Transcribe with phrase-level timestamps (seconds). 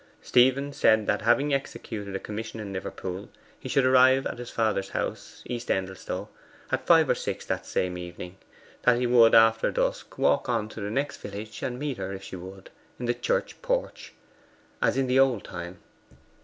[0.23, 4.89] Stephen said that, having executed a commission in Liverpool, he should arrive at his father's
[4.89, 6.27] house, East Endelstow,
[6.71, 8.37] at five or six o'clock that same evening;
[8.81, 12.23] that he would after dusk walk on to the next village, and meet her, if
[12.23, 14.13] she would, in the church porch,
[14.81, 15.77] as in the old time.